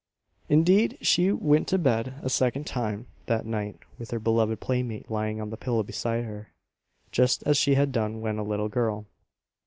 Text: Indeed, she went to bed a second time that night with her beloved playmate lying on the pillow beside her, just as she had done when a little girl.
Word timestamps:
Indeed, 0.49 0.97
she 1.01 1.31
went 1.31 1.67
to 1.67 1.77
bed 1.77 2.15
a 2.23 2.29
second 2.31 2.65
time 2.65 3.05
that 3.27 3.45
night 3.45 3.77
with 3.99 4.09
her 4.09 4.17
beloved 4.17 4.59
playmate 4.59 5.11
lying 5.11 5.39
on 5.39 5.51
the 5.51 5.57
pillow 5.57 5.83
beside 5.83 6.23
her, 6.23 6.49
just 7.11 7.43
as 7.43 7.55
she 7.55 7.75
had 7.75 7.91
done 7.91 8.19
when 8.19 8.39
a 8.39 8.43
little 8.43 8.67
girl. 8.67 9.05